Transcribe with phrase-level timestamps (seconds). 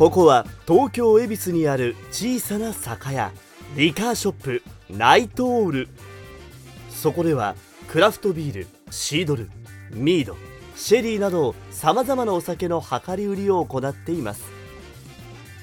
[0.00, 3.32] ここは東京恵比寿にある小さな酒屋
[3.76, 5.88] リカーショップナイトオール。
[6.88, 7.54] そこでは
[7.86, 9.50] クラフトビールシードル
[9.92, 10.38] ミード
[10.74, 14.42] シェリーなどさまざまなお酒の量り売りを行っています。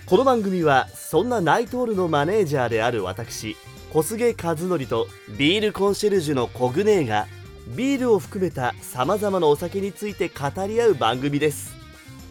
[0.06, 3.58] この番組はそんなナイトオールのマネージャーである私
[3.92, 7.26] 小菅和則とビールコンシェルジュのコグネーが
[7.70, 11.77] ビールを含めたさまざまなお酒について語り合う番組です。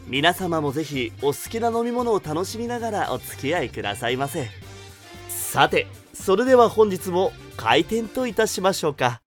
[0.09, 4.49] 皆様もぜひお好きな飲み物を楽しみながらお付き合いくださいませ
[5.29, 9.21] さてそれでは本日も開店といたしましょうか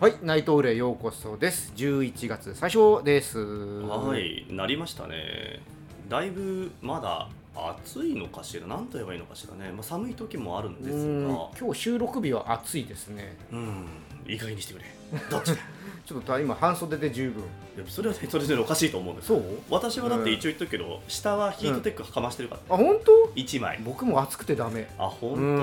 [0.00, 1.72] はい、ナイトオールへようこそです。
[1.74, 3.38] 11月最初です。
[3.38, 5.62] はい、なりましたね。
[6.10, 9.72] だいぶまだ暑いのかしら、なんと言えばいいのかしらね。
[9.72, 13.38] まあ、寒い時もあるんうですんが、今日収録日は暑いですね。
[13.50, 13.86] うん、
[14.28, 14.84] いい加減にしてくれ。
[15.30, 15.56] どっちだ？
[16.06, 17.42] ちょっと今半袖で十分。
[17.76, 19.28] いやそれはね、それぞれおかしいと思うんです。
[19.28, 19.42] そう？
[19.68, 23.32] 私はだって一応言っとくけど、下はヒートテックかましてるから、あ、本当？
[23.34, 23.80] 一枚。
[23.84, 24.88] 僕も暑くてダメ。
[24.98, 25.54] あ、本う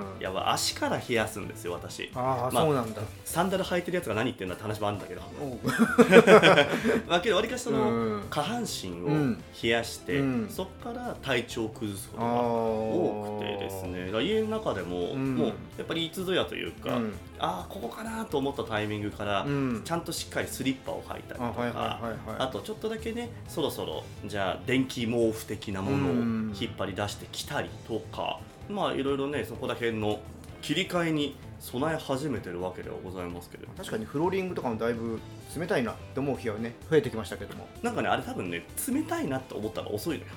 [0.00, 0.20] ん当。
[0.20, 2.10] いや、足から冷やすんですよ、私。
[2.16, 3.00] ああ、まあそうなんだ。
[3.24, 5.22] サンダル履いてるやつが何言ってんだって話もあるんだけど、
[7.08, 13.82] まあ、けど、わりかしその、うん下半身をうん冷やして、うんそこから体調を崩すことあが多多くてです。
[13.84, 17.14] ね家の中でも、うんもうやっぱりいつぞやというか、うん。
[17.38, 19.82] ああここかなと思ったタイミングから、うん。
[19.84, 22.00] ちゃんとしっかりスリッパを履いたりとか
[22.38, 26.56] あとちょっとだけねそろそろじゃあ電気毛布的なものをうん。
[26.58, 30.20] 引っ張り出してきたりとか、まあいろいろねそこら辺の
[30.60, 35.20] 切り替えに備え始めてるわけではございますけれど確かにフローリングとかもだいぶ
[35.56, 37.68] 冷たいなって思う日はね増えてきましたけども。
[37.82, 40.30] なんかねあれ多分ね冷たいなって思ったら遅いのよ。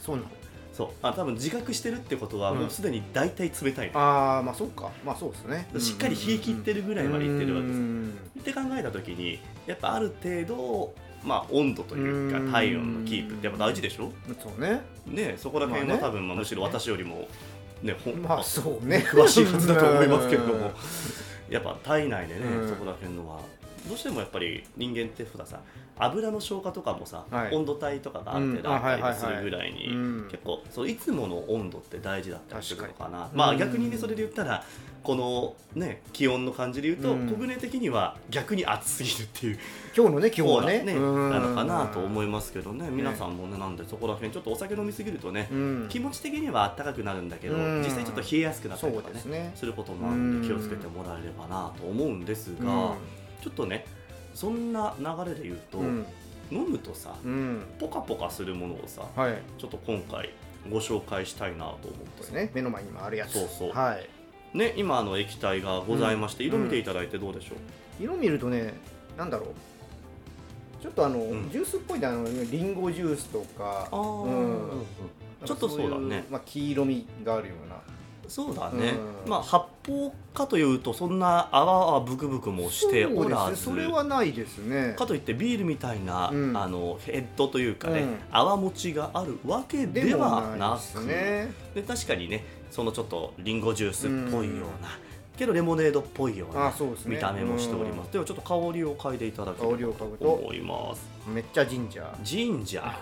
[0.00, 0.28] そうなの。
[0.76, 0.88] そう。
[1.02, 2.58] あ多分自覚してるってことはうん。
[2.58, 4.90] もうすでに大体冷たいの、ああ、まあそうか。
[5.04, 5.68] まあそうですね。
[5.78, 7.76] しっかり冷え切ってるぐらいまでいってるわけです。
[7.78, 10.92] うんって考えた時にやっぱある程度
[11.24, 12.52] まあ温度というかうん。
[12.52, 14.12] 体温のキープってやっぱ大事でしょ？
[14.42, 14.82] そうね。
[15.06, 17.28] ねそこら辺は多分まあむしろ私よりも
[17.82, 19.06] ねほんまあそうね。
[19.08, 20.54] 詳しいはずだと思いますけれども。
[20.54, 20.72] うん。
[21.50, 22.68] やっぱ体内でねうん。
[22.68, 23.40] そこら辺のは
[23.88, 25.60] どうしてもやっぱり人間って普段さ
[25.96, 27.54] 油の消化とかもさ、はい。
[27.54, 28.74] 温度帯とかがある程度うん。
[28.74, 30.28] ああったりするぐらいに、うん。
[30.30, 33.30] 結構そういつもの温度って大事だったりするのかなに。
[33.34, 33.58] まあうん。
[33.58, 34.64] 逆にねそれで言ったら
[35.04, 37.28] このね気温の感じで言うと、うん。
[37.28, 39.58] 小舟的には逆に暑すぎるっていう
[39.96, 40.82] 今日のね今日はね。
[40.82, 42.88] なのかなと思いますけどね。
[42.90, 45.86] 皆さんもねなんでそこら辺ちょっとお酒飲みすぎるとね、うん。
[45.88, 47.82] 気持ち的には暖かくなるんだけど、うん。
[47.82, 49.52] 実際ちょっと冷えやすくなったりとかねすね。
[49.54, 52.94] することもあるんで気をつけてもらえればなと思うんですが、
[53.44, 53.84] ちょっとね
[54.32, 56.06] そんな流れで言うと、うん。
[56.50, 57.62] 飲むとさうん。
[57.78, 59.38] ポカポカするものをさはい。
[59.58, 60.30] ちょっと今回
[60.70, 62.50] ご紹介したいなと思ってね。
[62.54, 63.34] 目の前にもあるやつ。
[63.34, 63.72] そうそう。
[63.72, 63.98] は
[64.54, 64.56] い。
[64.56, 66.48] ね今あの液体がございまして、うん。
[66.50, 67.54] 色見ていただいてどうでしょ
[68.00, 68.72] う、色見るとね
[69.18, 70.82] なんだろう。
[70.82, 71.50] ちょっとあの、ん。
[71.50, 74.22] ジュースっぽいあのリンゴジュースとかあー。
[74.24, 74.86] うん。
[75.44, 76.24] ちょっとそうだね。
[76.30, 77.76] まあ、黄色みがあるような
[78.28, 79.30] そうだね、うん。
[79.30, 83.56] まあ発泡かというとそんな泡はブクブクもしておらず。
[83.56, 84.94] それはないですね。
[84.98, 86.56] かといってビールみたいな、うん。
[86.56, 88.18] あのヘッドというかね、うん。
[88.30, 91.52] 泡持ちがあるわけではないなでね。
[91.74, 94.98] で確かにねそのちょっとリンゴジュースっぽいような、
[95.36, 96.72] けどレモネードっぽいような
[97.06, 99.92] 見た目もしております、ではちょっと香りを嗅いでいただければ。
[99.92, 100.28] と。
[100.28, 101.08] 思います。
[101.28, 102.16] めっちゃジンジャー。
[102.22, 102.92] ジンジャー。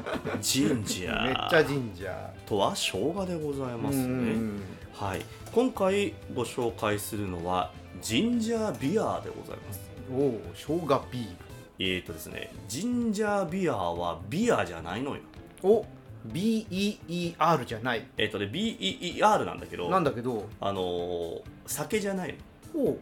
[0.40, 1.24] ジンジャー。
[1.26, 2.30] めっちゃジンジャー。
[2.46, 4.62] とは生姜でございますね、うん
[4.94, 5.22] はい。
[5.52, 7.70] 今回ご紹介するのは
[8.00, 9.80] ジンジャービアでございます。
[10.10, 11.36] おお生姜ビール。
[11.78, 15.20] えーとですねジンジャービアはビアじゃないのよ。
[15.62, 15.84] お
[16.28, 18.06] BEER じゃない。
[18.16, 20.48] えっ、とね BEER なんだけどなんだけど。
[20.60, 22.34] あのー酒じゃない
[22.74, 22.96] の。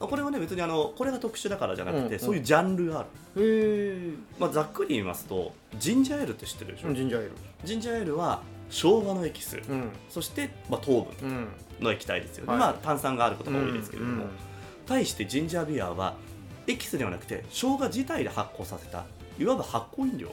[0.00, 2.18] おこれはね別にあのこれが特殊だからじゃなくて、うんうん。
[2.18, 7.32] そういうジャンルがある、へえまあ、ざっくり言いますとジンジャーエールって知ってるでしょ、ジンジャーエール
[7.64, 9.90] ジンジャーエールは生姜のエキス、うん。
[10.08, 11.48] そして、まあ、糖分うん。
[11.80, 12.60] の液体ですよね、はい。
[12.60, 14.30] まあ炭酸があることが多いですけれども、うん
[14.84, 16.16] 対してジンジャービアは
[16.66, 19.04] エキスではなくて生姜自体で発酵させた
[19.38, 20.32] いわば発酵飲料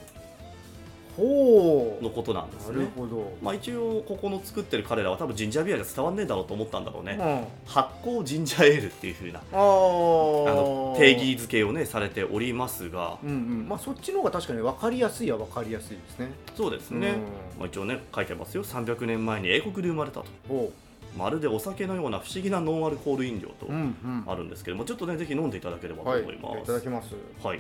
[1.21, 2.77] のことなんですね。
[2.77, 7.71] なるほど、まあ一応ここの作ってる彼らは多分ジンジャービアじゃ伝わんねえだろうと思ったんだろうね、うん。
[7.71, 13.17] 発酵ジンジャーエールっていう風なあの定義づけをねされておりますが。
[13.23, 13.67] うんうん。
[13.67, 16.31] まあそっちの方が確かに分かりやすいは分かりやすいですね。
[16.55, 17.13] そうですね、うん。
[17.59, 18.63] まあ、一応ね書いてますよ。
[18.63, 20.25] 300年前に英国で生まれたと。
[20.47, 20.71] ほ
[21.17, 24.23] まるでお酒のような不思議なノンアルコール飲料とううんうん。
[24.27, 27.15] あるんですけどもちょっとねぜひ飲んでいただければとはい思います、いただきます。
[27.43, 27.59] はい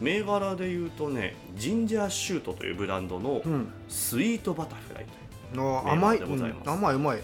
[0.00, 3.68] 銘柄で言うとねジンジャーシュートというブランドのうん。
[3.88, 5.06] スイートバタフライ
[5.52, 6.68] というあ甘い、でございます。
[6.68, 6.72] うん。
[6.74, 7.18] 甘いうまい。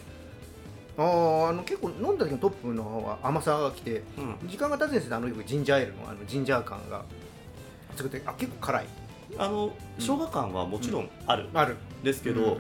[0.98, 4.48] あーあの結構飲んだ時のトップの方は甘さがきてうん。
[4.48, 7.04] 時間が経つにつれてあのよくジンジャーエールのあのジンジャー感が
[7.96, 8.86] 作ってあ結構辛い。
[9.38, 11.50] あの生姜感はもちろんある。
[11.50, 11.76] んある。
[12.02, 12.58] ですけど、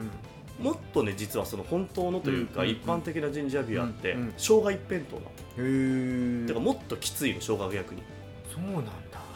[0.58, 8.02] もっとね実はその本当のというか、うん一般的なジンジャービアって、うんうん生姜一辺倒なの、へえだからもっときついの生姜が逆に。
[8.54, 8.90] そうなんだ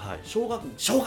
[0.07, 0.21] はい。
[0.23, 1.05] 生姜生姜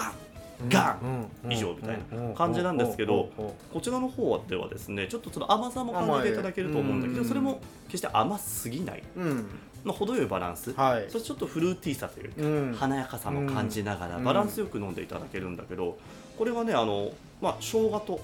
[0.67, 3.29] ガン以上みたいな感じなんですけど
[3.73, 9.47] こちらの方ではですねちょっとその甘さも感じていただけると思うんだけどそれも決して甘すぎない、うん。
[9.85, 11.05] まあ、程よいバランス、はい。
[11.09, 12.75] そしてちょっとフルーティーさというか、うん。
[12.77, 14.23] 華やかさも感じながらうん。
[14.25, 15.97] バランスよく飲んでいただけるんだけど
[16.37, 17.11] これはねあの、
[17.41, 18.19] まあ、生姜と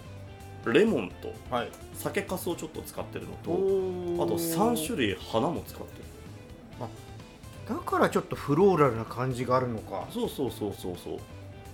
[0.70, 1.70] レモンとはい。
[1.94, 6.86] 酒粕をちょっと使ってるのとおあと3種類花も使ってる
[7.68, 10.08] だからちょっとフローラルな感じがあるのか。
[10.12, 11.18] そうそうそうそうそう、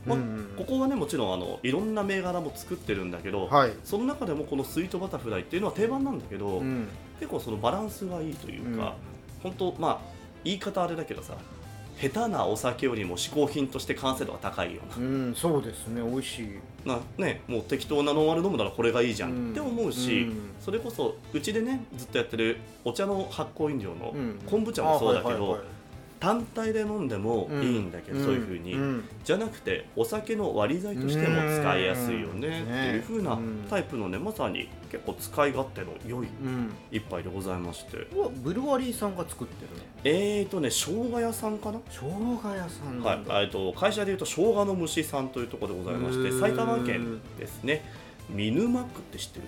[0.06, 3.74] まあうんここはねもちろんあのいろんな銘柄も作ってるんだけど、はい。
[3.84, 6.88] その中でもこのスイートバタフライっていうのは定番なんだけど、うん。
[7.20, 8.96] 結構そのバランスがいいというか、
[9.44, 10.00] 本当まあ
[10.44, 11.36] 言い方あれだけどさ
[12.00, 15.06] 下手なお酒よりも嗜好品として完成度が高いような。
[15.06, 16.60] うんそうですね美味しい。
[16.84, 20.50] なね、もう適当なノンアル飲むならこれがいいじゃんって思うし、うん。
[20.60, 24.40] それこそうちでねずっとやってるお茶の発酵飲料のうん。
[24.50, 25.60] 昆布茶もそうだけど、
[26.22, 29.04] 単体で飲んでもいいんだけど、そういうふうに、ん。
[29.24, 36.72] じゃなくてお酒の割り剤としても使いやすいよねうんっていうふうなねタイプのねまさに結構使い勝手の良いうん。
[36.92, 37.98] 一杯でございまして。
[38.16, 41.80] うわブルワリーさんが作ってるねえーとね生姜屋さんかな？
[41.90, 47.84] 生姜屋さんはないんだ、えーと会社でいうと生姜の虫さんというところでございまして埼玉県ですね。
[48.30, 49.46] 見沼区って知ってる？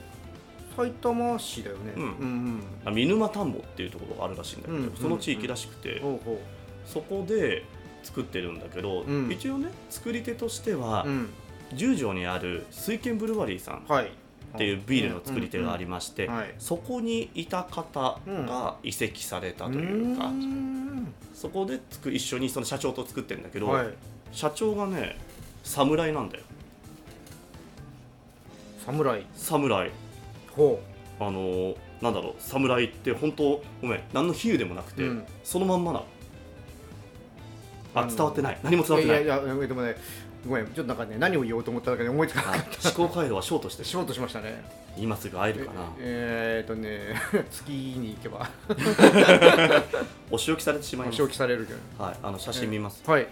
[0.75, 1.93] 埼玉市だよね。
[1.95, 2.03] うん。
[2.03, 6.19] うんあ見沼田んぼっていうところがあるらしいんだけど、うんその地域らしくて、うんほう。
[6.25, 6.39] ほ
[6.85, 7.63] そこで
[8.03, 9.31] 作ってるんだけど、うん。
[9.31, 11.29] 一応ね作り手としてはう、うん。
[11.73, 14.11] 十条にある水軒ブルワリーさんっはい。
[14.55, 21.13] ていうビールの作り手がありまして、そこにいた方が移籍されたというか、ーん。
[21.33, 23.87] そこで作一緒にその社長と作ってるんだけど、はい。
[24.31, 25.17] 社長がね
[25.63, 26.43] 侍なんだよ。
[28.85, 29.91] 侍侍
[30.51, 30.79] ほ
[31.19, 35.25] あのーなんだろう侍って本当ごめん何の比喩でもなくて、うん。
[35.43, 36.05] そのまんまなの
[37.95, 38.59] あ伝わってない。
[38.63, 39.23] 何もう伝わってない。
[39.23, 39.95] いやいやでもね
[40.47, 40.67] ごめん。
[40.67, 44.63] ちょっとなんかね何を言おうと思っただけで思いつかなかっあ思考回路はショートしてたしようとしましたね。
[44.97, 45.81] 今すぐ会えるかな。
[45.99, 47.15] ええー、っとね
[47.49, 48.49] 月に行けば。
[50.31, 51.17] お仕置きされてしまいます。
[51.17, 52.03] 消記されるけど。
[52.03, 53.27] はいあの写真見ます、はい。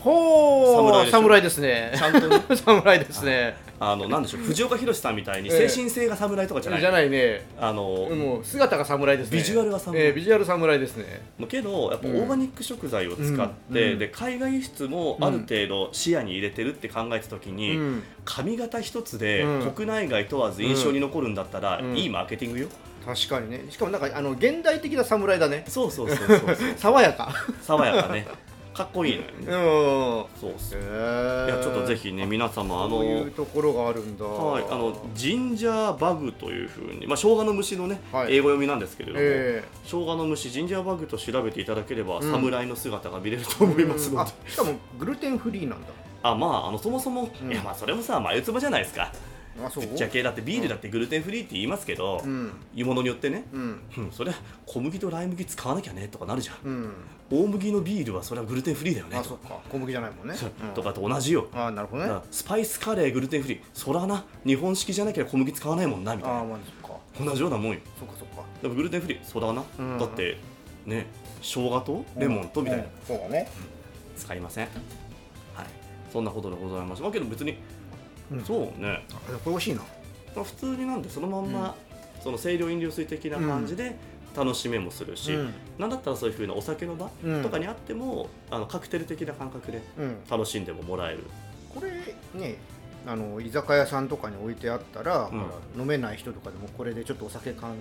[0.00, 1.92] ほう侍ですね。
[1.96, 2.42] ちゃんとね。
[2.56, 5.68] 侍ですねあのなんでしょう藤岡弘さんみたいにええ。
[5.68, 7.44] 精神性が侍とかじゃない、じゃないね。
[7.58, 9.38] あのもう姿が侍ですね。
[9.38, 10.06] ビジュアルが侍。
[10.06, 11.22] えービジュアル侍ですね。
[11.48, 12.16] けどやっぱオうん。
[12.18, 13.98] ーガニック食材を使って、うん。
[13.98, 18.02] で海外輸出もある程度視野に入れてるって考えた時うに、ん。
[18.24, 19.72] 髪型一つでうん。
[19.72, 21.96] 国内外問わず印象に残るんだったら、うん。
[21.96, 22.68] いいマーケティングよ、
[23.04, 23.64] 確かにね。
[23.68, 25.64] しかもなんかあの現代的な侍だね。
[25.66, 26.56] そうそうそうそうそう。
[26.78, 27.32] 爽やか。
[27.62, 28.26] 爽やかね
[28.74, 29.46] かっこいいねうん。
[29.48, 34.24] そうそうえいやちょっとぜひね皆様あのそういうところがあるんだ。
[34.24, 38.36] はい、あのジンジャーバグというふうに、まあ、生姜の虫のね、はい。
[38.36, 42.30] 英語読みなんですけれども、え生姜の虫ジンジャーバグと調べていただければ、うん。
[42.30, 45.88] 侍の姿が見れるとー思いますので、あしかもグルテンフリーなんだ。
[46.22, 47.52] あまああのそもそも、うん。
[47.52, 49.12] いやまあそれもさ眉唾じゃないですか
[49.56, 52.52] ぶっちゃけだってビールだってグルテンフリーって言いますけど、うん。
[52.74, 53.80] 湯物によってね、うん。
[53.98, 56.56] うん、それは小麦とライ麦使わなきゃねとかなるじゃん。
[56.64, 56.92] うん。
[57.30, 59.60] 大麦のビールはそれはグルテンフリーだよねか。
[59.70, 60.34] 小麦じゃないもんね。
[60.74, 61.48] とかと同じよ。
[61.52, 62.12] あなるほどね。
[62.30, 63.60] スパイスカレーグルテンフリー。
[63.74, 66.40] そらな日本式じゃなきゃ小麦使わないもんなみたいな。
[66.40, 66.98] あまあそっか。
[67.24, 67.80] 同じようなもんよ。
[67.98, 68.42] そっかそっか。
[68.60, 69.98] でもグルテンフリーそらな、うん。
[69.98, 70.38] だって
[70.86, 71.06] ね
[71.40, 72.90] 生姜とレモンとみたいな、うん。
[73.06, 73.48] そうだね。
[74.16, 74.68] 使いません。
[75.54, 75.66] はい。
[76.12, 77.56] そんなことでございますまあけど別に、
[78.30, 78.44] うん。
[78.44, 79.80] そうね、あこれ美味しいな。
[80.34, 81.74] まあ、普通になんでそのまんま、
[82.22, 83.96] その清涼飲料水的な感じで
[84.34, 85.54] 楽しめもするし、うん。
[85.78, 87.42] なんだったらそういうふうなお酒の場うん。
[87.42, 90.16] とかにあっても、あのカクテル的な感覚でうん。
[90.30, 91.24] 楽しんでももらえる。
[91.74, 91.90] これ
[92.38, 92.56] ね
[93.06, 95.28] あの居酒屋さんとかに置いてあったら、
[95.76, 97.74] 飲めない人とかでもこれでちょっとお酒感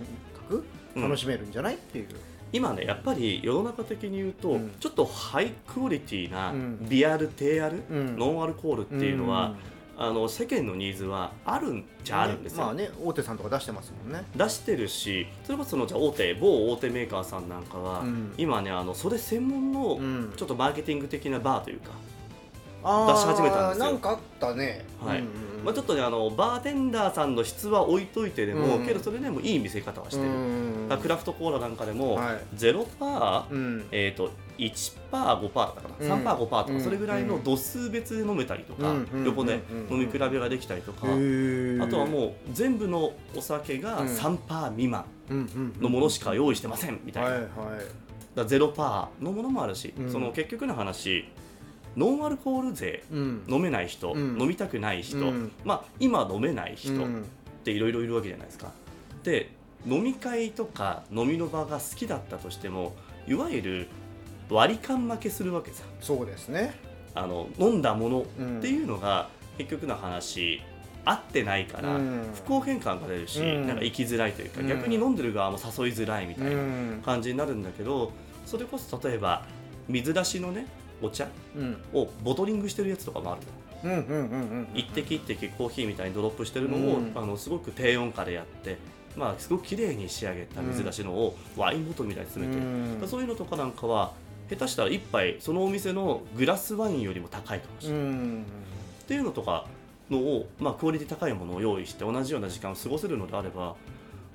[0.49, 1.03] 覚うん。
[1.03, 2.07] 楽しめるんじゃないっていう、
[2.51, 4.71] 今ねやっぱり世の中的に言うと、うん。
[4.79, 6.89] ちょっとハイクオリティなうん。
[6.89, 8.17] ビアル低アル、うん。
[8.17, 9.55] ノンアルコールっていうのは、
[10.03, 14.25] あの世間のニーズはあるんじゃあるんですよ、まあね大手さんとか出してますもんね。
[14.35, 18.33] 出してるしそれこそそのじゃあ大手某大手メーカーさんなんかは、うん。
[18.35, 20.33] 今ねあのそれ専門のうん。
[20.35, 21.91] ちょっとマーケティング的なバーというか、
[22.83, 23.85] あー出し始めたんですよ。
[23.85, 24.85] なんかあったね。
[24.99, 25.19] はい。
[25.19, 28.85] うんうんまあ、ちょっとねあのバーテンダーさんの質は置いといてでも、うん。
[28.85, 32.41] けどそれでもいい見せ方はしてる、うクラフトコーラなんかでも、はい。
[32.55, 33.87] 0パー、うん。
[33.91, 36.21] えー、と1パー5パーだったかな、うん。
[36.21, 36.83] 3パー5パーとか、うん。
[36.83, 38.93] それぐらいの度数別で飲めたりとか、
[39.25, 39.97] 横でうん。
[39.99, 41.07] 飲み比べができたりとか、あ
[41.87, 44.07] とはもう全部のお酒がうん。
[44.07, 45.05] 3パー未満
[45.79, 47.49] のものしか用意してませんみたいな、はいはい。
[47.49, 47.55] だか
[48.35, 50.11] ら0パーのものもあるし、うん。
[50.11, 51.25] その結局の話
[51.97, 53.43] ノンアルコール税うん。
[53.47, 54.41] 飲めない人、うん。
[54.41, 55.51] 飲みたくない人、うん。
[55.63, 57.25] まあ、今飲めない人っうん。
[57.63, 58.71] ていろいろいるわけじゃないですか。
[59.23, 59.49] で
[59.85, 62.93] 飲み会とか飲みの場が好きだったとしても
[63.27, 63.87] いわゆる
[64.49, 66.73] 割り勘負けするわけさそうですね。
[67.13, 68.59] あの飲んだものうん。
[68.59, 70.61] っていうのが結局の話
[71.03, 72.29] 合ってないから、うん。
[72.33, 73.67] 不公平感が出るし、うん。
[73.67, 74.67] なんか生きづらいというか、うん。
[74.67, 77.01] 逆に飲んでる側も誘いづらいみたいなうん。
[77.03, 78.11] 感じになるんだけど
[78.45, 79.45] それこそ例えば
[79.87, 80.67] 水出しのね
[81.01, 81.77] お茶うん。
[81.93, 83.41] をボトリングしてるやつとかもある
[84.73, 87.11] 一滴一滴コーヒーみたいにドロップしてるのを、うん。
[87.15, 88.77] あのすごく低温化でやって、
[89.15, 92.65] まあ、すごく綺麗に仕上げた水出しのをワインボトルみたいに詰めてる、
[93.01, 93.07] うん。
[93.07, 94.13] そういうのとかなんかは
[94.49, 98.45] 下手したら一杯そのお店のグラスワインよりも高いかもしれない、うん。
[99.03, 99.65] っていうのとか
[100.09, 103.75] のを、まあ、クオリティ高いものを用意して同じような時間を過ごせるのであれば、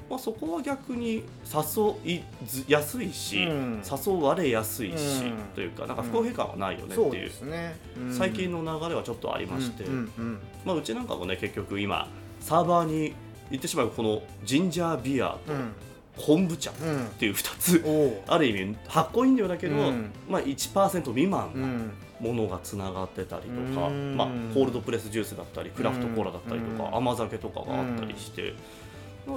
[0.09, 3.83] まあ、そこは逆に誘いずやすいし、うん。
[4.07, 5.33] 誘われやすいし、うん。
[5.55, 7.07] というかなんか不公平感はないよねってそう。
[7.07, 7.77] いう、ですね。
[8.11, 12.09] 最近の流れはちょっとありまして、うんうんまあ、うちなんかもね結局今
[12.41, 13.15] サーバーに
[13.51, 15.73] 言ってしまえばこのジンジャービアとうん。
[16.17, 20.11] 昆布茶っうんていう2つ、ある意味発酵飲料だけど、うん。
[20.31, 21.93] まあ、1%未満うなん。
[22.19, 24.17] ものがつながってたりとか、うん。
[24.17, 26.97] まあ、コールドプレスジュースだったりクラフトコーラだったりとか、うん。
[26.97, 28.53] 甘酒とかがあったりして、まあ、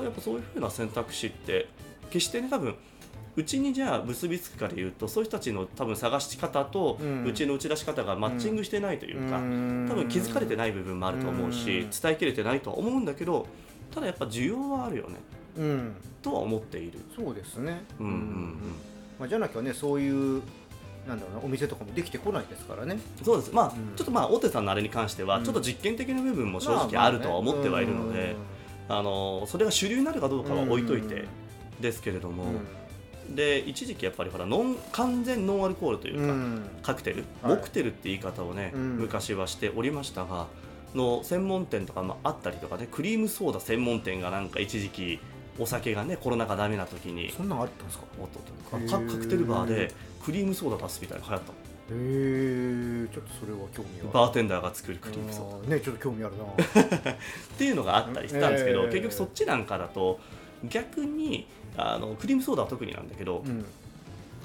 [0.03, 1.67] やっぱそういうふうな選択肢って
[2.09, 2.75] 決してね多分
[3.35, 7.25] うちにじゃあ結びつくかでいうとそういう人たちの多分探し方とうん。
[7.25, 11.89] うちの打ち出し方がマッチングしてないというか、多分気づかれてない部分もあると思うし、うん。
[11.89, 13.47] 伝えきれてないとは思うんだけど
[13.93, 15.15] ただやっぱ需要はあるよね。
[15.57, 15.95] うん。
[16.21, 16.99] とは思っている。
[17.15, 17.83] そうですね。
[17.99, 18.55] うんうんうん。
[19.19, 20.41] まあじゃなきゃねそういう
[21.07, 22.99] なんだろうなお店とかもできてこないですからね。
[23.23, 23.53] そうです。
[23.53, 23.95] まあ、うん。
[23.95, 25.43] ちょっとまあ大手さんのあれに関しては、うん。
[25.45, 28.35] ちょっと実験的な部分も正直あるとは思ってはいるので、
[28.89, 31.25] あのそれが主流になるかどうかは置いといて
[31.79, 32.45] ですけれども、
[33.29, 37.55] で一時期やっぱりほらノン完全ノンアルコールというか、カクテル、はい。
[37.55, 38.81] モクテルって言い方をね、うん。
[38.97, 40.47] 昔はしておりましたが
[40.95, 45.19] の専門店とかもあったりとかねクリームソーダ専門店がなんか一時期
[45.59, 48.05] お酒がねコロナ禍ダメな時にそんなんあったんですか？
[48.19, 49.93] おっとっとへーカカクテルバーで
[50.23, 51.58] クリームソーダ出すみたいなの流行ったの
[51.91, 55.75] へえちょっとそれは興味はバーテンダーが作るクリームソーダ。
[55.75, 56.43] ねちょっと興味あるな。
[57.13, 57.15] っ
[57.57, 58.87] ていうのがあったりしたんですけど、えー。
[58.87, 60.19] 結局そっちなんかだと
[60.63, 63.65] 逆にあのクリームソーダは特になんだけど、うん。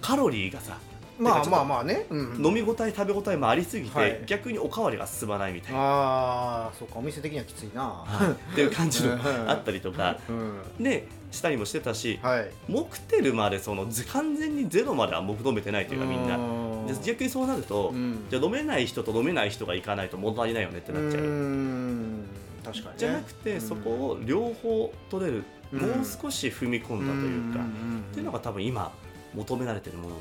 [0.00, 0.78] カロリーがさ
[1.18, 2.44] まあまあまあね、うん。
[2.44, 4.22] 飲み応え食べ応えもありすぎて、はい。
[4.26, 8.52] 逆におかわりが進まないみたいな、ああそうかお店的にはきついな、はい。
[8.52, 9.20] っていう感じの うん。
[9.50, 10.18] あったりとか。
[10.28, 10.82] うん。
[10.82, 12.50] でしたりもしてたしはい。
[12.68, 16.36] モクテルまでそのず完全にゼロまでは求めてないというかみんな。
[16.36, 16.40] う
[16.86, 18.26] で逆にそうなると、うん。
[18.30, 21.24] じゃあ飲めない人と飲めない人が行かないと物足りないよねってなっちゃう。
[21.24, 22.24] ん。
[22.64, 22.92] 確かにね。
[22.96, 23.60] じゃなくて、うん。
[23.60, 28.92] そこを両方取れる、うんもう少し踏み込んだというか、っていうのが多分今
[29.34, 30.20] 求められてるものの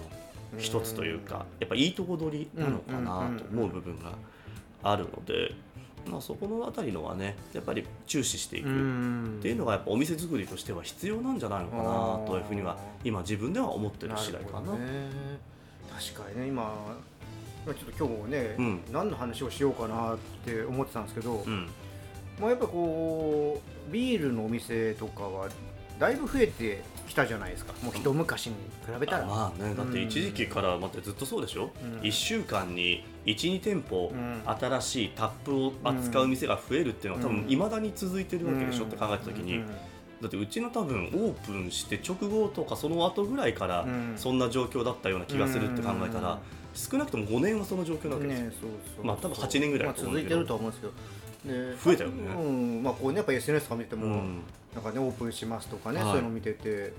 [0.58, 4.14] 一つというか、やっぱいいとこ取りなのかなと思う部分が
[4.82, 5.54] あるので、
[6.10, 8.70] まあ、そこのあたりのはねやっぱり注視していくっ
[9.42, 11.84] ていうのがやっぱお店作りとしては必要なんじゃないのかな
[12.28, 14.60] というふうには今自分では思ってる次第かな。
[14.60, 15.10] るほどね
[15.94, 16.64] 確かにね今
[17.66, 18.82] まあちょっと今日ね、うん。
[18.92, 21.70] 何の話をしようかなって思ってたんですけど、うん。
[22.40, 25.48] まあ、やっぱこうビールのお店とかは
[26.00, 27.74] だいぶ増えてきたじゃないですか。
[27.82, 32.00] もう一昔に比べたら、まあねだって一時期から待ってずっとそうでしょ、うん。
[32.02, 34.42] 1週間に12店舗うん。
[34.46, 37.42] 新しいタップを扱う店が増えるっていうのは多うん。
[37.44, 39.60] 分いまだに続いてるわけでしょうんって考えた時に。
[39.60, 39.68] うん
[40.24, 44.14] だってうちの多分オープンして直後とかその後ぐらいからうん。
[44.16, 46.40] そんな状況だったような気がするって考えたら
[46.74, 48.46] 少なくとも5年はその状況なわけですよ。
[48.46, 49.06] ねそうそう。
[49.06, 50.94] まあ多分8年ぐらいまあ続いてるとは思うんですけど。
[51.46, 52.34] で増えたよね。
[52.34, 52.84] うん。
[52.84, 54.42] まあこうねやっぱ SNS とか見てても、うん。
[54.74, 56.08] なんかねオープンしますとかね、はい。
[56.08, 56.94] そういうの見てて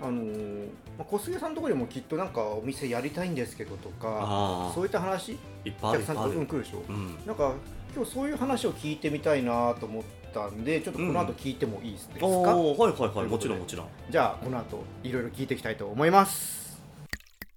[0.00, 0.66] あのー
[0.98, 5.32] まあ、小菅さんのところにもきっとなんかお店やりたいんですけどとかそういった話
[5.64, 7.16] いっぱいあお客さんと来るでしょ、うん。
[7.26, 7.52] なんか
[7.94, 13.86] 今日そういう話を聞いてみたいなと思ったんでちょっとこの後聞いてもいいですか、おーはいはいとはいもちろんもちろん。
[14.10, 16.80] じゃあこの後いろいろ聞いていきたいと思います。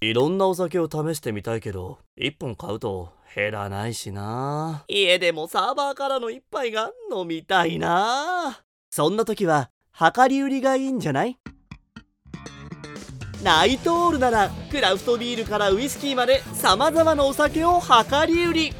[0.01, 4.83] いろんなお酒を試してみたいけど1本買うと減らないしな。
[4.87, 8.61] 家でもサーバーからの一杯が飲みたいな。
[8.91, 11.37] そんな時は量り売りがいいんじゃない？
[13.43, 18.73] ナイトオールならクラフトビールからウイスキーまでさまざまなお酒を量り売り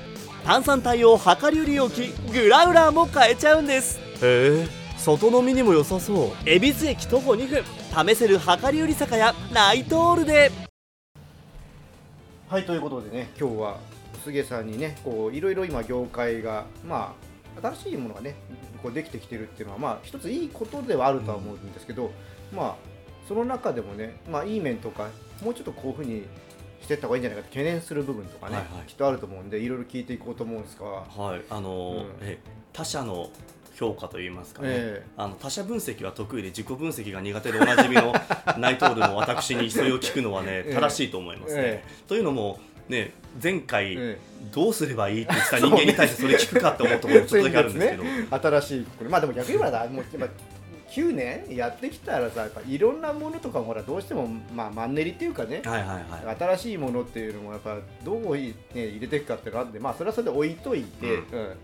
[0.46, 4.00] 炭酸帯を量り売り置きグラウラーも買えちゃうんです。
[4.24, 4.68] へえ。
[4.96, 6.30] 外飲みにも良さそう。
[6.46, 7.64] 恵比寿駅徒歩2分。
[8.06, 10.52] 試せる量り売り酒屋ナイトオールで
[12.48, 13.80] はいということでね今日は
[14.18, 17.16] 小菅さんにねこういろいろ今業界がま
[17.58, 18.36] あ新しいものがね
[18.84, 22.12] こうできてきてるっていうのはまあ一ついいことではあるとは思うんですけど、
[22.54, 22.76] まあ
[23.28, 25.08] その中でもねまあいい面とか
[25.42, 26.26] もうちょっとこういうふうに
[26.86, 28.88] してった方がいいんじゃないかって懸念する部分とかね、はいはい。
[28.88, 31.42] きっとあると思うんでいろいろ聞いていこうと思うんですが、はい。
[31.50, 32.06] あのーうん。
[32.22, 32.38] え
[32.72, 33.30] 他者の
[33.76, 38.14] 評価といいますかね、えあの他者分析は得意で自己分析が苦手でおなじみの
[38.58, 40.74] ナイトールの私にそれを聞くのはね ええ。
[40.74, 41.62] 正しいと思いますね。
[41.62, 43.12] えというのもね
[43.42, 44.18] 前回、え
[44.54, 48.04] どうすればいいって言ってた人間に対してそれ聞くかって思うところもちょっとだけあるんですけど、
[48.50, 50.06] 新しいこれまあでも逆に言えばさもう
[50.96, 56.36] 9年やってきたらさやっぱいろんなものとかもほらどうしてもまあマンネリっていうかねはいはいはい。
[56.40, 61.40] 新しいものっていうのもやっぱどうい、ね、入れていくかっていうのがあってまあそれはそれで置いといて、うん。
[61.40, 61.56] うん。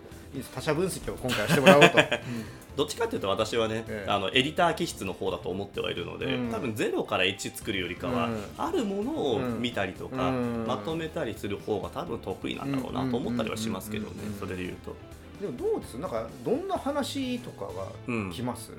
[0.53, 1.97] 他者分析を今回はしてもらおうと、
[2.77, 4.09] どっちかというと私はね、ええ。
[4.09, 6.51] あのエディター気質の方だと思ってはいるので、うん。
[6.51, 8.37] 多分0から1作るよりかは、うん。
[8.57, 10.65] あるものを見たりとか、うん。
[10.65, 14.39] まとめたりする方が多分得意なんだろうなと思ったりはしますけどね、うん。
[14.39, 14.95] それで言うと。
[15.41, 15.95] でもどうです？
[15.95, 18.31] なんかどんな話とかがうん。
[18.31, 18.71] 来ます、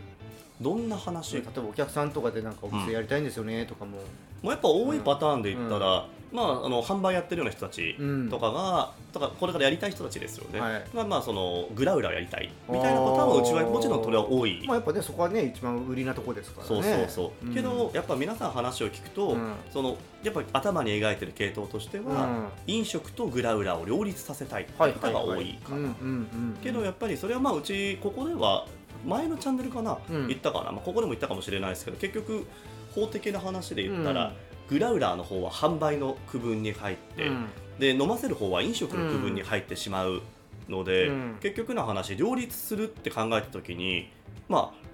[0.62, 3.98] どんな話、例えばお客さんとかでなんかお店やりたいんですよねとかも、
[4.42, 10.96] もうやっぱ多いパターンで言ったら、まあ、あの販売やってるような人たちうんとかが、とかこれからやりたい人たちですよね、はい。
[10.96, 16.68] がまあ、そのグラウラをやりたいみたいなパターンはうちはもちろんそれは多い、まあ、やっぱねそこはね一番売りなとこですからね。
[16.68, 17.54] そうそうそう、ん。
[17.54, 19.54] けどやっぱ皆さん話を聞くと、うん。
[19.70, 26.56] そのやっぱり頭に描いてる系統としては、飲食とグラウラを両立させたいっていう方が多いかな、うんうんうん。
[26.62, 28.66] けどやっぱりそれはまあうちここでは
[29.04, 30.28] 前のチャンネルかな、うん。
[30.28, 32.46] 言ったかな、まあ、ここでも言ったかもしれないですけど結局
[32.94, 34.32] 法的な話で言ったら、うん。
[34.68, 37.46] グラウラーの方は販売の区分に入って、うん。
[37.78, 40.22] で飲ませる方は飲食の区分に入ってしまう
[40.68, 41.38] ので、うん。
[41.40, 44.08] 結局の話両立するって考えた時に
[44.48, 44.86] まあ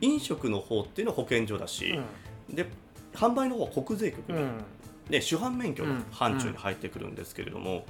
[0.00, 1.98] 飲食の方っていうのは保健所だし、
[2.50, 2.66] で
[3.14, 4.64] 販売の方は国税局に、うん。
[5.08, 7.84] で主犯免許の範疇に入ってくるんですけれども、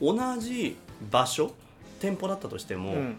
[0.00, 0.76] 同じ
[1.10, 1.52] 場所
[2.00, 3.16] 店舗だったとしても、うん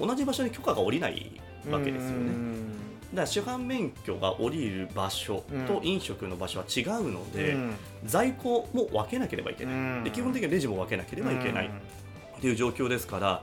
[0.00, 1.40] 同じ場所に許可が下りない
[1.70, 2.16] わけですよね。
[2.16, 2.68] うん。
[3.10, 7.74] だから主犯免許が下りる場所と飲食の場所は違うので、うん。
[8.06, 10.04] 在庫も分けなければいけない、うん。
[10.04, 13.42] で基本的にレジも分けなければいけないっていう状況ですから、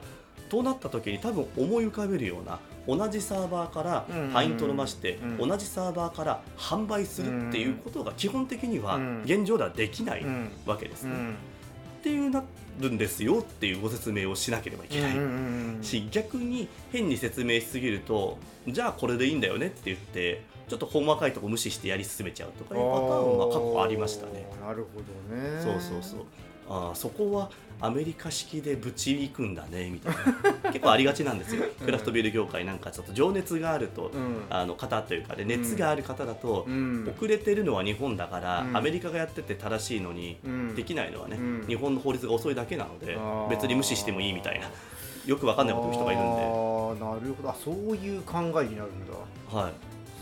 [0.49, 4.31] となった時に多分思い浮かべるような同じサーバーからうん。
[4.33, 5.49] パイントを伸ばして、うん。
[5.49, 9.21] 同じサーバーから販売するっていうことが基本的にはうん。
[9.25, 10.49] 現状ではできないうん。
[10.65, 11.11] わけですね。
[11.11, 11.35] うん。
[11.99, 12.43] っていうな
[12.79, 15.15] るんですよっていうご説明をしなければいけない。
[15.81, 18.37] し逆に変に説明しすぎると
[18.67, 24.45] じゃあこれでいいんだよねって言ってちょっと細かいとこ無視してやり進めちゃうとかいうパターンは過去ありましたね。
[24.61, 26.25] なるほどねそうそうそう
[26.69, 27.49] あーそこは
[27.79, 30.15] アメリカ式でぶち行くんだねみたい
[30.63, 30.71] な。
[30.73, 31.63] 結構ありがちなんですよ。
[31.83, 34.41] クラフトビール業界なんかちょっと情熱があると、うん。
[34.49, 37.13] あの方というかで熱がある方だと、うん。
[37.15, 38.77] 遅れてるのは日本だから、うん。
[38.77, 40.75] アメリカがやってて正しいのに、うん。
[40.75, 41.65] できないのはね、うん。
[41.67, 43.17] 日本の法律が遅いだけなので
[43.49, 44.71] 別に無視してもいいみたいな。
[45.27, 47.49] よくわかんないこと人がいるんで、あーなるほど。
[47.49, 49.59] あそういう考えになるんだ。
[49.59, 49.73] はい、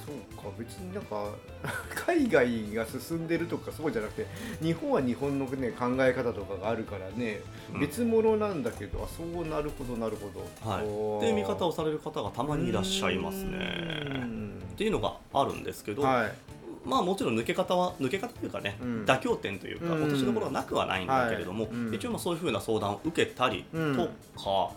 [0.05, 1.31] そうか別になんか
[2.05, 4.27] 海外が進んでるとかそうじゃなくて
[4.61, 7.41] 日本は日本の、ね、考え方とかがあるからね、
[7.73, 7.79] うん。
[7.79, 13.57] 別物なんだけどあそうなるほどなるほど、はい、っていう見方をされる方がたまにいらっしゃいますうね。
[13.57, 14.59] ん。
[14.75, 16.33] っていうのがあるんですけど、はい。
[16.85, 19.05] まあもちろん抜け方は抜け方というかね、うん。
[19.05, 20.03] 妥協点というかうん。
[20.03, 21.73] 落としどころはなくはないんだけれども、はい。
[21.73, 21.95] うん。
[21.95, 23.95] 一応まあそういうふうな相談を受けたりうん。
[23.95, 24.05] と
[24.39, 24.71] か、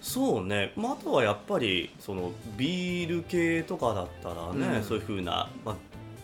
[0.00, 4.82] そうね、まあ、あとはやっぱりそのビール系とかだったらね、うん。
[4.82, 5.76] そういうふうな、まあ、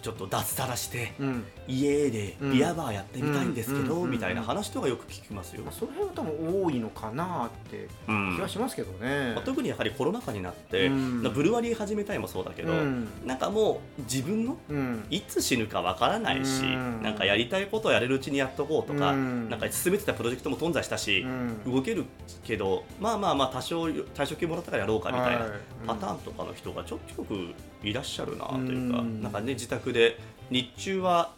[0.03, 5.63] ちょっと脱サラしてうん家でビアバーやってみたいんですけど、うんみたいな話とかよく聞きますよ。
[5.65, 8.37] まあ、その辺は多分多いのかなってうん。
[8.37, 11.23] 気はしますけどね、まあ、特にやはりコロナ禍になって、うん。
[11.23, 13.09] ブルワリー始めたいもそうだけど、うん。
[13.27, 15.05] なんかもう自分のうん。
[15.11, 17.03] いつ死ぬかわからないし、うん。
[17.03, 19.51] なんかやりたいことをやれるうちにやっとこうとか、うん。
[19.51, 21.73] なんか進めてたプロジェクトも頓挫したしう、ん。
[21.73, 22.05] 動ける
[22.45, 25.51] けどまあまあまあ多少退職金もらったからやろうかみたいなはい
[25.87, 29.23] パターンとかの人がちょくちょくいらっしゃるなというか、うん。
[29.23, 30.19] なんかね自宅で
[30.51, 31.31] 日中は、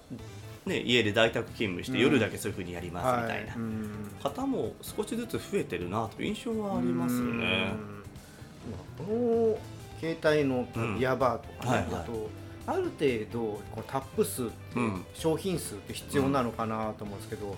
[0.66, 2.03] ね、家で在宅勤務してうん。
[2.03, 3.55] 夜だけそういうふうにやりますみたいな。
[4.23, 7.73] 方も少しずつ増えてるなという印象はありますよね。
[9.01, 9.07] うん。
[9.07, 9.59] この
[10.01, 10.66] 携帯の
[10.99, 12.03] ビアバーとかね、うんはいはい。
[12.03, 12.31] あと
[12.66, 15.05] ある程度このタップ数って、うん。
[15.14, 17.57] 商品数って必要なのかなと思うんですけど、やっ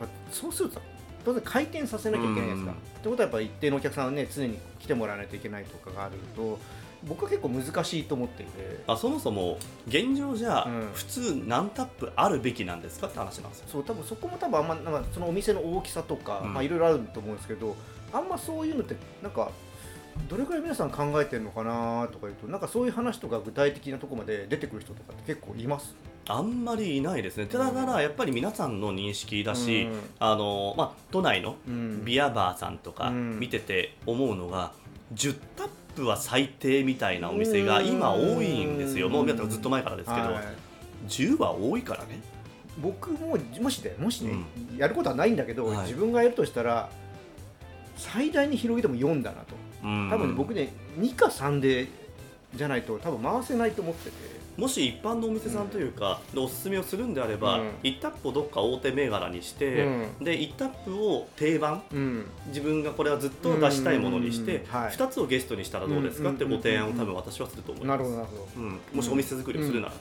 [0.00, 0.80] ぱそうすると
[1.24, 2.70] 当然回転させなきゃいけないですか。
[2.70, 2.76] うん。
[2.76, 6.58] ってことはやっぱ一定のお客さんはね常に来てもらわないといけないとかがあると
[7.06, 8.82] 僕は結構難しいと思っていて。
[8.86, 10.90] あそもそも現状じゃうん。
[10.92, 13.66] 普通何タップあるべきなんですかって話なんですよ。
[13.68, 16.54] そう多分そこも多分あんまなんかそのお店の大きさとか、うん。
[16.54, 17.76] まあいろいろあると思うんですけど
[18.12, 19.50] あんまそういうのってなんか
[20.28, 25.94] どれくらい皆さん考えてるのかなとか言うとなんかそういう話とか具体的なところまで出てくる人とかって結構います。
[26.30, 27.46] あんまりいないですね。
[27.46, 30.00] ただただやっぱり皆さんの認識だし、うん。
[30.18, 32.04] あのまあ都内のうん。
[32.04, 33.38] ビアバーさんとかうん。
[33.38, 34.72] 見てて思うのが、
[35.14, 39.06] 10タップは最低みたいなお店が今多いんですよ。
[39.06, 40.44] うんもう皆さんずっと前からですけど、はい
[41.08, 42.20] 10は多いからね。
[42.80, 44.34] 僕ももしでもしね、
[44.76, 45.86] やることはないんだけど、はい。
[45.86, 46.90] 自分がやるとしたら
[47.96, 49.54] 最大に広げても4だなと。
[49.84, 50.10] うん。
[50.10, 51.88] 多分ね僕ね2か3で
[52.54, 57.68] じゃないと多分回せないと思っててもし一般のお店さんというか、でおすすめをするんであれば、うん。
[57.84, 59.88] 1タップをどっか大手銘柄にして、う
[60.20, 60.24] ん。
[60.24, 62.26] で1タップを定番うん。
[62.48, 64.70] 自分がこれはずっと出したいものにして、うん。
[64.80, 64.90] はい。
[64.90, 66.32] 2つをゲストにしたらどうですか？
[66.32, 68.02] ってご提案を多分私はすると思います、
[68.56, 70.00] うん、もしお店作りをするならね、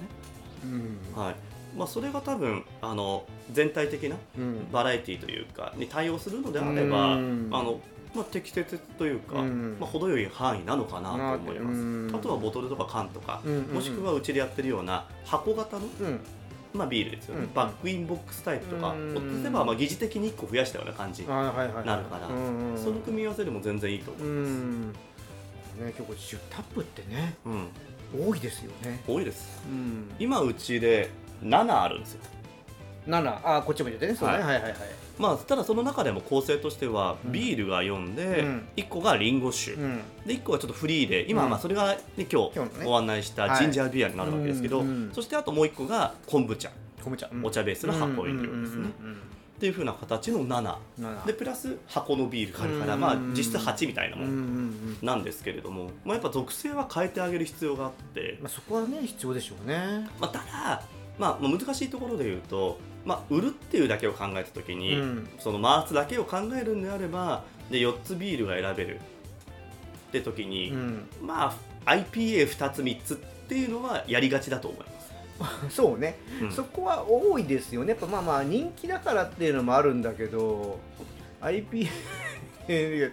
[0.66, 1.22] うん。
[1.22, 1.36] はい。
[1.78, 4.72] まあ、それが多分あの全体的なうん。
[4.72, 7.50] バラエティというかに対応するのであれば、うん。
[7.52, 7.80] あの
[8.18, 16.20] まあ、適切というか、うんまあ、程よい範囲なのかなと思います、うんあとはボトルとか缶とか、もしくはうちでやってるような箱型の、うん。
[16.74, 17.54] まあ、ビールですよね、うん。
[17.54, 21.24] バックインボックスタイプとか、うん例えばまあ疑似的に1個増やしたような感じ。
[21.24, 21.54] になる
[21.84, 22.28] から、
[22.78, 24.96] その組み合わせでも全然いいと思ういます、んね
[25.78, 27.68] 今日これ10タップってねうん。
[28.30, 29.04] 多いですよね。
[29.06, 29.62] 多いです。
[29.70, 30.10] うん。
[30.18, 31.10] 今うちで
[31.44, 32.22] 7あるんですよ。
[33.08, 34.16] 7あこっちも入れてね。
[34.16, 34.36] そうね。
[34.36, 34.44] はい。
[34.44, 37.32] はいはいはいまあただその中でも構成としてはうん。
[37.32, 38.68] ビールが4で、うん。
[38.76, 40.02] 1個がリンゴ酒、うん。
[40.26, 41.50] で1個はちょっとフリーで今うん。
[41.50, 43.62] まあそれが、ね、今日ご案内したはい。
[43.62, 46.70] ジンジャービアになるわけですけど、うんうんそしてあともう1個がコンブチャ。
[46.70, 46.72] っ
[47.04, 47.30] 昆布茶。
[47.44, 48.90] お茶ベースの箱飲料ですね。
[49.02, 49.18] うんうんうん
[49.60, 54.98] ていう風な形の7うん7でプラス箱のビールがあるから、うんまあ実質8みたいなもうん。
[55.02, 60.08] なんですけれども、まあ、やっぱ属性は変えてあげる必要があって、まあそこはね必要でしょうね。
[60.20, 60.84] まあ、ただ、
[61.18, 62.78] まあ、まあ難しいところで言うと、
[63.08, 65.30] まあ、売るっていうだけを考えた時に、うん。
[65.40, 69.00] その回すだけを考えるんであればで4つビールが選べる
[70.10, 71.08] って時に、うん。
[71.22, 73.18] まあ IPA2 つ3つっ
[73.48, 75.72] ていうのはやりがちだと思います。
[75.74, 76.20] そうね。
[76.42, 76.52] うん。
[76.52, 77.92] そこは多いですよね。
[77.92, 80.78] やっぱまあまあ人気だからっていうのもあるんだけど
[81.40, 81.88] IP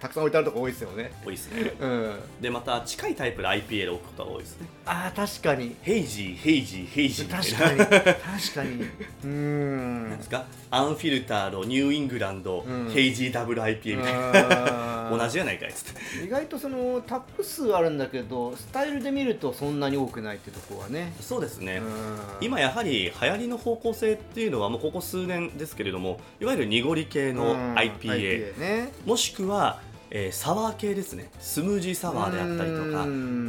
[0.01, 1.13] たくさん置いてあるとこ多いですよね。
[1.25, 1.73] 多いですね。
[1.81, 2.13] うん。
[2.41, 4.67] でまた近いタイプで IPA で置くことが多いですね。
[4.87, 5.77] ああ確かに。
[5.83, 7.25] ヘイジーヘイジーヘイジー。
[7.27, 7.87] みたい確な。
[7.87, 8.15] かに。
[8.17, 8.83] 確かに。
[9.25, 10.09] うーん。
[10.11, 10.45] なんですか？
[10.71, 12.91] アンフィルターのニューイングランド、うん。
[12.91, 14.15] ヘイジーダブル IPA みたい
[14.49, 14.85] な。
[15.17, 16.25] 同じやないかいっつって。
[16.25, 21.13] 意外とそのタップ数あるんだけどスタイルで見るとそんなに多くないってとこはね。
[21.21, 21.77] そうですね。
[21.77, 22.19] うん。
[22.41, 27.75] 今やはり流行りの方向性っていうのはもうここ数年ですけれどもいわゆる濁り系のうん。
[27.75, 28.93] IPA、IPA ね。
[29.05, 29.81] もしくは、
[30.11, 31.31] えーサワー系ですね。
[31.41, 33.05] スムージーサワーであったりとか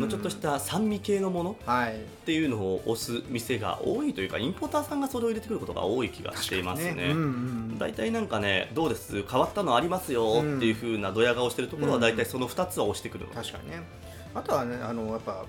[0.09, 1.95] ちょっとした酸味系のものはい。
[1.95, 7.09] っていうのを推す店が多いというかインポーターさんがそれを入れてくることが多い気がしていますね。
[7.11, 7.25] うんう
[7.73, 9.23] ん大体なんかねどうです？
[9.23, 12.01] 変わったのありますよっていう風なドヤ顔してるところはうん。
[12.01, 13.83] 大体その2つは押してくるの、確かにね。
[14.33, 15.45] あとはねあのやっぱ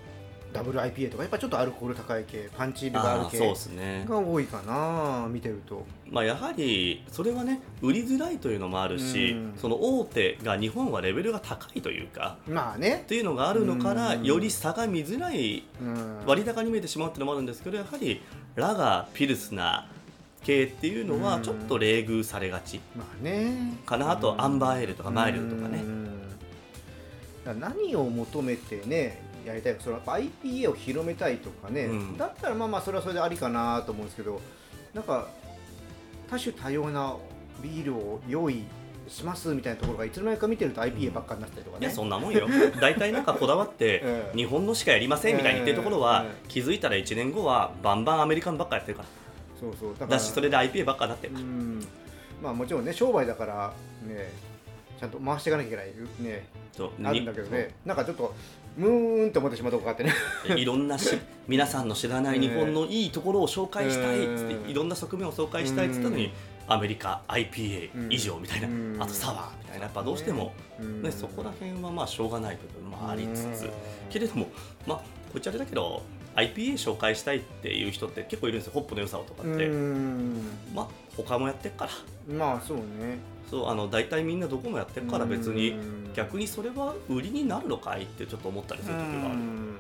[0.57, 4.07] ダブル IPA とかやっぱちょっとアルコール高い系パンチがある系あーそうですね。
[4.09, 5.85] が多いかな見てると。
[6.11, 9.55] まあ、やはりそれはね売りづらいというのもあるし、うん。
[9.57, 13.03] その大手が日本はレベルが高いというかまあね。
[13.05, 14.25] っていうのがあるのからうん。
[14.25, 16.19] より差が見づらいうん。
[16.27, 18.23] 割高に見えてしまうっていうのもあるんですけどやはり
[18.55, 21.43] ラガーピルスナー系っていうのはうん。
[21.43, 23.75] ちょっと冷遇されがちまあね。
[23.85, 24.11] かな。
[24.13, 25.83] あとアンバーエールとかマイルドとかね。
[27.61, 32.19] 何を求めてねやりたいかその IPA を広めたいとかね、うん。
[32.19, 34.41] だったらまあまあそれはそれでありかなと思うんですけど
[34.93, 35.29] なんか
[36.29, 37.17] 多種多様な
[37.63, 38.65] ビールを用意
[39.09, 42.49] しますみたいなところがいつの間にか見てると IPA ばっかになったりとかね、いやそんなもんよ。
[42.81, 44.37] 大体なんかこだわって ええ。
[44.37, 46.49] 日本のしかやりませんみたいに言ってるところはええ。
[46.49, 49.09] 気づいたら1年後はバンバンアメリカンばっかやってるから。
[49.61, 49.93] そうそう。
[49.93, 51.45] だからだしそれで IPA ばっかになってるから。
[51.45, 51.87] うん。
[52.43, 53.73] まあもちろんね商売だから
[54.07, 54.33] ね
[54.99, 55.87] ちゃんと回していかなきゃいけない
[56.21, 56.91] ねそう。
[57.05, 57.75] あるんだけどね。
[57.85, 58.35] なんかちょっと
[58.77, 60.13] ムーンって思ってしまうとこがあってね。
[60.57, 64.71] いろんなし皆さんの知らない日本のいいところを紹介したいっつって、うん。
[64.71, 66.33] いろんな側面を紹介したいっつったのに、うん。
[66.69, 68.13] アメリカ IPA うん。
[68.13, 68.97] 以上みたいな、うん。
[69.01, 71.03] あとサワーみたいなやっぱどうしても、うん。
[71.03, 73.71] ね、そこら辺はまあしょうがない部分もありつつ、うん。
[74.11, 74.49] けれども
[74.87, 74.99] まあ
[75.33, 76.03] こっちあれだけど
[76.35, 78.73] IPA 紹介したいっていう人って結構いるんですよ。
[78.75, 80.43] ホップの良さをとかって、うん。
[80.75, 82.35] まあ他もやってっから。
[82.35, 83.19] まあそうね
[83.51, 85.71] そうあの大体みんなどこもやってっから別に。
[85.71, 89.35] うん逆にそれは売りになるのかいってちょっと思ったりする時がある。
[89.35, 89.77] うん。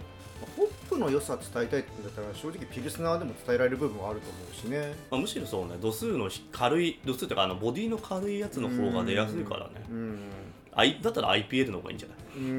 [0.54, 4.94] ホップの良さ伝えたいってんだったら正直ピルスナーでも伝えられる部分はあると思うしね。
[5.10, 5.78] まあ、むしろそうね。
[5.80, 10.92] 度数の軽い度数というかあのボディの軽いやつの方が出やすいからね。
[11.02, 12.18] だったら IPL の方がいいんじゃない？
[12.38, 12.52] う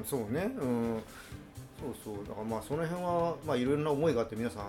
[0.00, 0.04] ん。
[0.04, 0.52] そうね。
[0.58, 1.02] うん
[2.04, 2.24] そうそう。
[2.24, 4.64] だからまあその辺はまあいろいろな思いがあって皆さん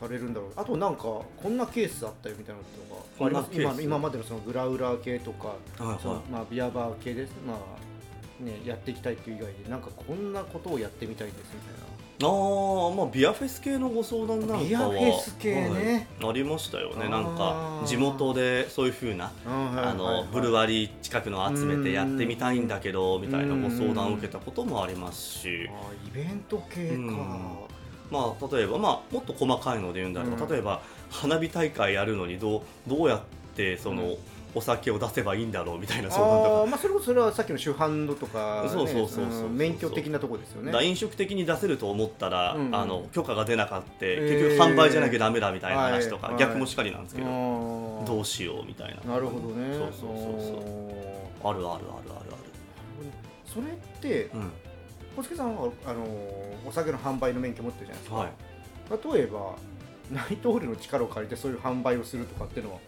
[0.00, 0.50] されるんだろう。
[0.56, 3.80] あとなんかこんなケースあったよみたいなのがこんなあります？
[3.80, 7.32] 今今までのそのグラウラー系とか、はいそのまあビアバー系です。
[7.46, 11.87] まあねやっていきたいっていう以外でなんかこんなことをやってみたいですみたいな
[12.20, 16.08] あーまあビアフェス系のご相談なんかはビアフェス系ね。
[16.20, 17.08] はいありましたよね。
[17.08, 25.68] なんか地元でそういうふうなあのブルワワリー近くの集めてやってみたいんだけどみたいなご相談を受けたこともありますし。
[25.70, 27.58] あイベント系か、うん。
[28.10, 30.50] まあ、例えば、まあ、もっと細かいので言うんだと、うん。
[30.50, 33.20] 例えば花火大会やるのにどうどうやっ
[33.54, 34.18] てその、うん
[34.54, 36.48] お酒を出せばいいんだろうみたいな相談とか。
[36.48, 40.72] あーまあそれこそそれはさっきの主犯度とか、ね、そうそうそうそう免許的なとこですよね。
[40.72, 42.74] だ飲食的に出せると思ったら、うんうん。
[42.74, 46.34] あの許可が出なかった、結局販売じゃなきゃダメだみたいな話とか、はい。
[46.34, 49.14] はい逆もしかりなんですけど、どどうしようみたいな。
[49.14, 49.74] なるほどね。
[49.76, 50.88] そうそうそうそう。
[51.42, 52.28] おあるあるあるある。
[53.46, 54.42] ーそれってある、
[55.16, 56.04] 小助さんはあの
[56.66, 59.16] お酒の販売の免許持ってるじゃないですうん、か、はい。
[59.18, 59.56] 例えば
[60.12, 62.78] ナイトホールの力を借りてそういう販売をするとかっていうのは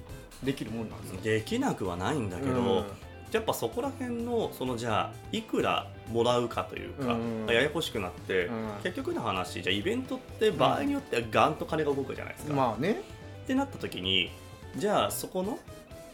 [0.42, 2.84] できるもんなんですかできなくはないんだけど、うん。
[3.30, 7.46] やっぱそこら辺のそのじゃあいくらもらうかというか、うん。
[7.46, 8.68] ややこしくなって、うん。
[8.82, 12.54] 結局の話じゃあイベントって場合によってはガンと金が動くじゃないですか。
[12.54, 13.00] まあね。
[13.44, 14.30] ってなった時に
[14.76, 15.58] じゃあそこの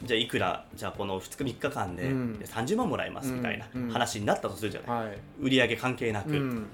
[0.02, 2.38] じゃあいくらじゃあこの2日3日間で,、うん。
[2.38, 3.90] で30万もらいますみたいなうん。
[3.90, 6.66] 話になったとするじゃない、はい、売り上げ関係なく、うん、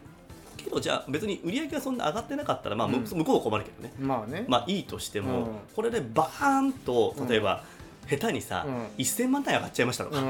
[0.62, 3.92] けどじゃあ別に売り上げがそんな上がってなかったら、まあ向こうは困るけどね。
[3.98, 5.46] まあね、まあいいとしても、うん。
[5.74, 7.64] これでバーンと例えば、
[8.08, 8.86] 下手にさ、うん。
[8.98, 10.22] 1000万単位上がっちゃいましたとか、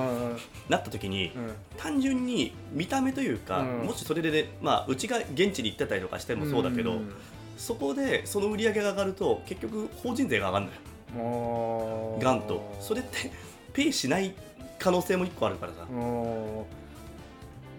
[0.69, 1.53] なった時に、うん。
[1.77, 3.87] 単純に見た目というか、うん。
[3.87, 7.13] もしそれで、ねまあ、うちが現地に行ってたりとかしてもそうだけど、ん
[7.57, 10.79] そこでその売り上げが上がると結局法人税が上がるのよ
[11.15, 12.77] もうガンと。
[12.81, 13.31] それって
[13.73, 14.35] ペイしない
[14.79, 15.87] 可能性も1個あるからさ、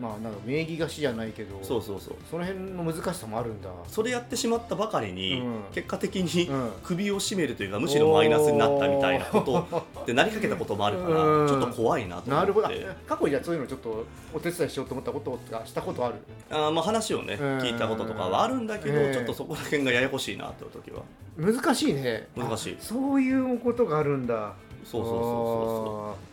[0.02, 2.16] まあなんか名義貸しじゃないけどそうそうそう。
[2.30, 3.70] その辺の難しさもあるんだ。
[3.88, 5.62] それやってしまったばかりに、うん。
[5.74, 6.72] 結果的にうん。
[6.84, 11.48] 首を絞めるというかむしろマイナスになったみたいなことってなりかけたこともあるから、うん。
[11.48, 12.32] ちょっと怖いなと思って。
[12.32, 12.68] なるほど。
[12.68, 12.72] あ
[13.08, 16.16] 過去にそういうのちょっとお手伝いしようと思ったこととかしたことある？
[16.50, 17.58] あーまあ話をね、うん。
[17.60, 19.14] 聞いたこととかはあるんだけど、ええ。
[19.14, 21.04] ちょっとそこら辺がややこしいなって時は。
[21.38, 22.28] 難しいね。
[22.36, 22.78] 難しい。
[22.80, 24.54] あそういうことがあるんだ。
[24.84, 26.33] そうそうそうそあー。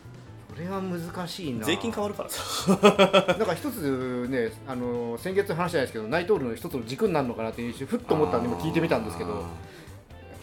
[0.57, 1.65] れは難しいうな。
[1.65, 2.69] 税金変わるからさ。
[3.37, 9.45] なんか一つねあの先月話したんですけどナイトールの一つの軸になるのかなっていうふっと思ったんで今聞いてみたんですけど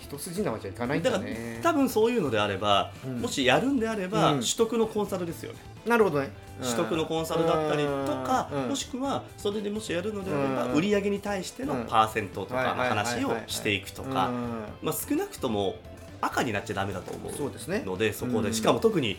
[0.09, 3.21] 一筋縄じゃいかないんだからだね多分そういうのであれば、うん。
[3.21, 4.41] もしやるんであれば、うん。
[4.41, 5.59] 取得のコンサルですよね。
[5.87, 6.31] なるほどね。
[6.63, 8.69] 取得のコンサルだったりとか、うん。
[8.71, 10.73] もしくはそれでもしやるのであれば、うん。
[10.73, 11.87] 売り上げに対してのうん。
[11.87, 14.65] パーセントとかの話をしていくとか、うん。
[14.83, 15.77] まあ、少なくとも
[16.21, 17.83] 赤になっちゃダメだと思そうですね。
[17.85, 18.55] うのでそこで、うん。
[18.55, 19.19] しかも特に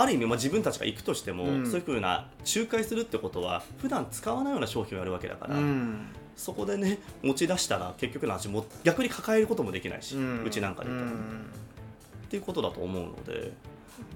[0.00, 1.66] ある意味、まあ、自分たちが行くとしても、うん。
[1.66, 6.06] そういうふうな仲介するってことは普段使わないような商品をやるわけだから、うん。
[6.36, 11.18] そこでね持ち出したら結局の話も逆に抱えることもできないし、うちなんかで言ったら、うん。
[11.18, 13.52] っていうことだと思うので。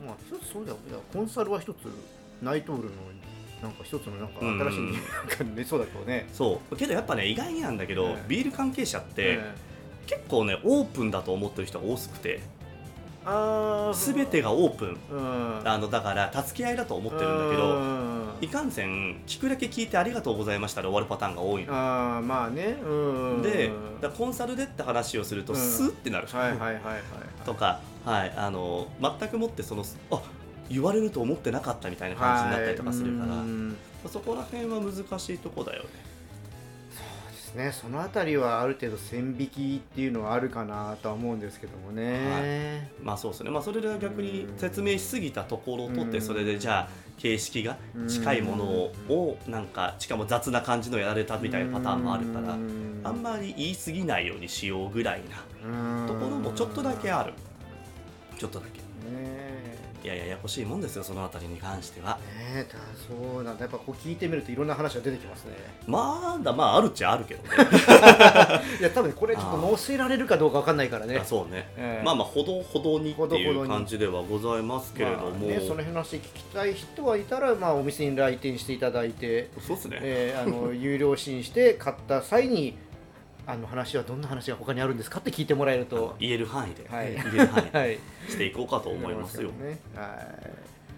[0.04, 0.78] まあ一つそうだよ。
[1.12, 1.76] コンサルは一つ
[2.40, 2.90] ナイトールの
[3.62, 4.58] なんか一つのなんかうん。
[4.58, 6.76] 新しいなんか出そうだけどね、そう。
[6.76, 9.54] けどやっぱね意外になんだけど、ええビール関係者って、え
[10.06, 12.42] 結構ねオープンだと思ってる人が多くて
[13.94, 14.70] 全てがオー。
[14.76, 15.60] プンうん。
[15.64, 18.24] あのだから助け合いだと思ってるんだけうどん。
[18.40, 21.72] いかんせん聞くだけ聞いてありがとうございましたで終わるパターンが多いの。
[21.72, 22.76] あーまあね。
[22.82, 23.42] うん。
[23.42, 25.58] でだコンサルでって話をするとうん。
[25.58, 26.82] スーってなる、はいはいはいはい。
[27.44, 30.20] とか、はい、あの全くもってそのあ
[30.68, 33.38] 言われると思ってなかったみたいな感じになったりとかするから、はい。
[33.40, 33.76] うん。
[34.06, 35.88] そこら辺は難しいとこだよね
[37.54, 37.72] ですね。
[37.72, 46.22] そのあたりはある程度線引きっていうのはあるかなとは思うんですけどもね、まあそうですね、まあ、それで逆に説明しすぎたところを取って、うん。
[46.22, 46.88] それでじゃあ
[47.18, 47.76] 形式が
[48.08, 53.00] 近いものをなんかしかも雑な感じのやられたみたいなパターンもあるからうん。
[53.04, 55.22] あんまり言い過ぎないようにしようぐらい
[55.62, 57.32] なところもちょっとだけある。
[58.38, 58.80] ちょっとだけ。
[58.80, 59.43] ね
[60.04, 62.18] いやいやややこしいもんですよそのあたりに関しては。
[62.38, 63.62] えねえだそうなんだ。
[63.62, 65.52] やっぱこう聞いてみるといろんな話が出てきますね。
[65.86, 67.48] まだまああるっちゃあるけどね。
[68.80, 71.16] いや多分これちょっと載せられるかどうかわかんないからね。
[71.16, 72.04] あそうね、ええ。
[72.04, 82.76] まあまあほどほどにってほどほどにいう感じではございますけれども、まあね、その辺の話聞きたい人はいたら、まあ、お店に来店していただいて、そうですね、えーあの有料試飲して買った際に
[83.46, 87.12] あの話はどんな話が他にあるんですかって聞いてもらえると、言える範囲で、はい。
[87.12, 89.50] 言える範囲ではい、していこうかと思いますよ。
[89.56, 89.68] 思い。
[89.68, 89.78] ね。
[89.94, 90.18] は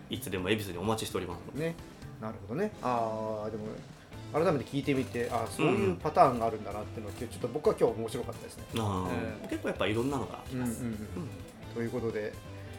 [0.08, 1.58] いつでも恵比寿にお待ちしております。
[1.58, 1.74] ね、
[2.20, 2.70] なるほどね。
[2.82, 3.64] ああ、でも
[4.32, 8.64] 改めて聞いてみて、あーそういうパターンがあるんだなっていうのは、ちょっと僕は今日面白かったですね。
[8.74, 9.08] で、あー
[9.44, 11.74] え結構やっぱいろんなのがありうんうんうんます、うん。
[11.74, 12.32] ということで、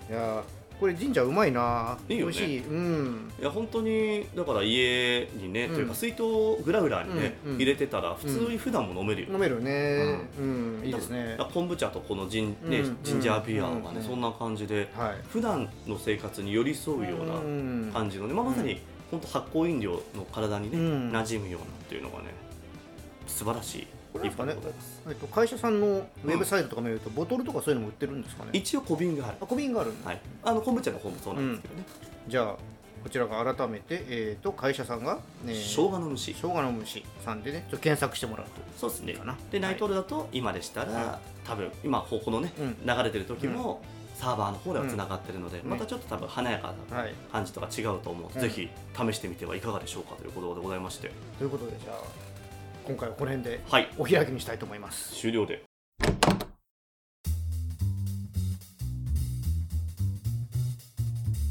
[0.10, 0.44] いやー
[0.80, 1.98] これ神社うまいな。
[2.08, 2.34] いいよね。
[2.34, 2.64] 美味しい。
[2.68, 3.32] うん。
[3.40, 5.76] いや本当にだから家にね、うん。
[5.76, 6.22] というか水筒
[6.64, 7.58] グラグラにね、うんうん。
[7.58, 10.20] 入れてたら普通に普段も飲めるよ、飲めるね。
[10.40, 11.38] うん、いいですね。
[11.54, 12.98] 昆布茶とこのジン,、ねうん。
[13.04, 14.04] ジンジャービアがね、うん。
[14.04, 15.16] そんな感じではい。
[15.30, 21.12] 普段の生活に寄り添うような感じのね、まあ、まさに本当発酵飲料の体にね、うん。
[21.12, 22.26] 馴染むようなっていうのがね
[23.26, 24.56] 素晴らしいこれかね。
[25.08, 28.52] えっと、会社さんのウェブサイトとか見ると、ボトルとかそういうのも売ってるんですかね。
[28.54, 29.38] 一応小瓶がある。
[29.42, 31.84] あ小瓶があるんだ、はい、あの昆布茶の方もそうなんですけどね、
[32.28, 32.58] じゃあこ
[33.04, 38.52] こちらが改めて、えー、と会社さんが、ね、生姜の虫生姜の虫さんでねちょっと検索してもらうと。
[38.78, 39.14] そうですね。
[39.14, 39.38] かな。
[39.52, 42.76] でナイトールだと今でしたら、は多分今ここのね、うん。
[42.86, 43.82] 流れてる時も、
[44.16, 45.70] サーバーの方ではつながってるので、ん。
[45.70, 47.14] またちょっと多分華やかなはい。
[47.32, 48.42] 感じとか違うと思うので、うん。
[48.42, 51.12] ぜひ試してみてはいかがでしょうかということでございまして。
[51.38, 51.98] ということでじゃあ
[52.88, 53.90] 今回はこの辺ではい。
[53.98, 55.14] お開きにしたいと思います。
[55.14, 55.62] 終了で。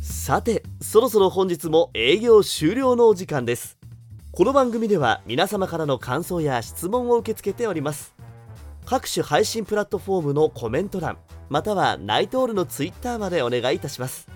[0.01, 3.77] さてそろそろ本日も営業終了のお時間です。
[4.33, 8.14] この番組では皆様からの感想や質問を受け付けております。
[8.87, 11.18] 各種配信プラットフォームのコメント欄
[11.51, 14.27] またはナイトールのツイッターまでお願いいたします。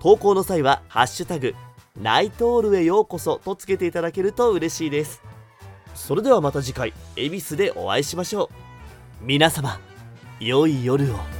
[0.00, 1.54] 投稿の際は「ハッシュタグ
[2.00, 5.22] ナイトールへようこそ」とつけていただけると嬉しいです
[5.94, 8.50] それではまた次回恵比寿でお会いしましょ
[9.22, 9.24] う。
[9.24, 9.78] 皆様
[10.40, 11.39] 良い夜を。